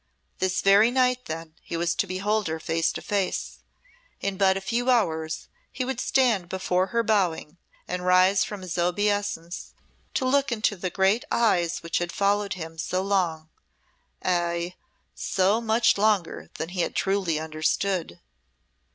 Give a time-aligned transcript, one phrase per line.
[0.39, 3.59] This very night, then, he was to behold her face to face;
[4.19, 8.79] in but a few hours he would stand before her bowing, and rise from his
[8.79, 9.75] obeisance
[10.15, 13.49] to look into the great eyes which had followed him so long
[14.25, 14.73] ay,
[15.13, 18.19] so much longer than he had truly understood.